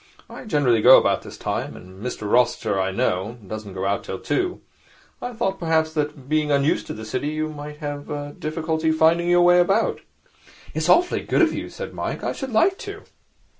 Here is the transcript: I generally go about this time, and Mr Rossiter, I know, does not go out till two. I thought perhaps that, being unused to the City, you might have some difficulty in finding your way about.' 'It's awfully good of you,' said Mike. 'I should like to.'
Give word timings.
I 0.27 0.45
generally 0.45 0.81
go 0.81 0.97
about 0.97 1.21
this 1.21 1.37
time, 1.37 1.75
and 1.75 2.03
Mr 2.03 2.27
Rossiter, 2.27 2.81
I 2.81 2.89
know, 2.89 3.37
does 3.45 3.65
not 3.67 3.75
go 3.75 3.85
out 3.85 4.03
till 4.03 4.17
two. 4.17 4.61
I 5.21 5.31
thought 5.33 5.59
perhaps 5.59 5.93
that, 5.93 6.27
being 6.27 6.49
unused 6.51 6.87
to 6.87 6.93
the 6.95 7.05
City, 7.05 7.27
you 7.27 7.49
might 7.49 7.77
have 7.77 8.07
some 8.07 8.33
difficulty 8.39 8.87
in 8.87 8.95
finding 8.95 9.29
your 9.29 9.41
way 9.43 9.59
about.' 9.59 10.01
'It's 10.73 10.89
awfully 10.89 11.21
good 11.21 11.43
of 11.43 11.53
you,' 11.53 11.69
said 11.69 11.93
Mike. 11.93 12.23
'I 12.23 12.31
should 12.33 12.51
like 12.51 12.79
to.' 12.79 13.03